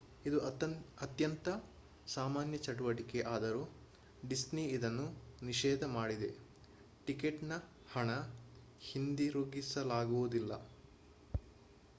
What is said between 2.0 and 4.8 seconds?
ಸಾಮಾನ್ಯ ಚಟುವಟಿಕೆ ಆದರೂ ಡಿಸ್ನಿ